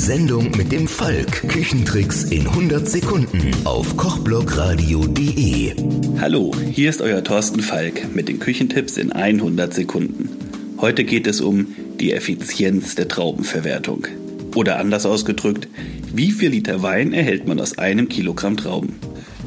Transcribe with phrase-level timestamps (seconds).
[0.00, 1.46] Sendung mit dem Falk.
[1.46, 5.74] Küchentricks in 100 Sekunden auf kochblogradio.de.
[6.18, 10.30] Hallo, hier ist euer Thorsten Falk mit den Küchentipps in 100 Sekunden.
[10.78, 11.66] Heute geht es um
[12.00, 14.06] die Effizienz der Traubenverwertung.
[14.54, 15.68] Oder anders ausgedrückt,
[16.14, 18.94] wie viel Liter Wein erhält man aus einem Kilogramm Trauben?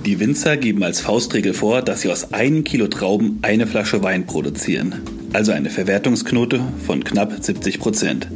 [0.05, 4.27] Die Winzer geben als Faustregel vor, dass sie aus einem Kilo Trauben eine Flasche Wein
[4.27, 5.01] produzieren,
[5.33, 8.27] also eine Verwertungsknote von knapp 70 Prozent.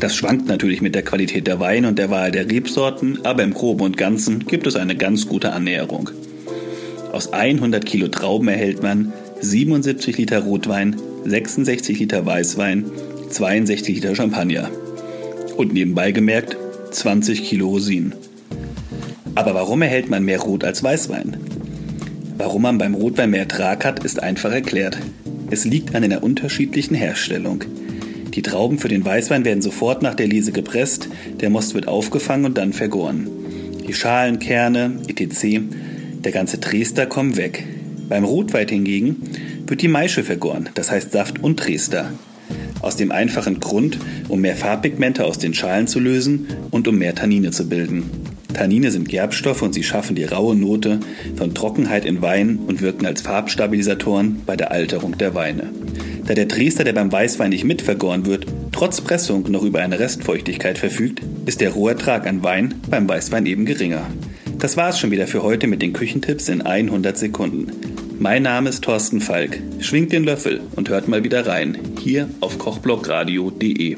[0.00, 3.54] Das schwankt natürlich mit der Qualität der Weine und der Wahl der Rebsorten, aber im
[3.54, 6.10] Groben und Ganzen gibt es eine ganz gute Annäherung.
[7.12, 12.84] Aus 100 Kilo Trauben erhält man 77 Liter Rotwein, 66 Liter Weißwein,
[13.30, 14.70] 62 Liter Champagner.
[15.56, 16.56] Und nebenbei gemerkt
[16.90, 18.14] 20 Kilo Rosinen.
[19.36, 21.36] Aber warum erhält man mehr Rot als Weißwein?
[22.36, 24.98] Warum man beim Rotwein mehr Ertrag hat, ist einfach erklärt.
[25.50, 27.64] Es liegt an einer unterschiedlichen Herstellung.
[28.34, 31.08] Die Trauben für den Weißwein werden sofort nach der Lese gepresst,
[31.40, 33.28] der Most wird aufgefangen und dann vergoren.
[33.86, 35.60] Die Schalen, Kerne, etc.,
[36.24, 37.64] der ganze Trester kommen weg.
[38.08, 39.16] Beim Rotwein hingegen
[39.66, 42.10] wird die Maische vergoren, das heißt Saft und Trester.
[42.80, 47.14] Aus dem einfachen Grund, um mehr Farbpigmente aus den Schalen zu lösen und um mehr
[47.14, 48.10] Tannine zu bilden.
[48.52, 51.00] Tannine sind Gerbstoffe und sie schaffen die raue Note
[51.36, 55.70] von Trockenheit in Wein und wirken als Farbstabilisatoren bei der Alterung der Weine.
[56.26, 60.78] Da der Dresder, der beim Weißwein nicht mitvergoren wird, trotz Pressung noch über eine Restfeuchtigkeit
[60.78, 64.06] verfügt, ist der Rohertrag an Wein beim Weißwein eben geringer.
[64.58, 67.72] Das war es schon wieder für heute mit den Küchentipps in 100 Sekunden.
[68.18, 69.60] Mein Name ist Thorsten Falk.
[69.80, 73.96] Schwingt den Löffel und hört mal wieder rein, hier auf kochblogradio.de.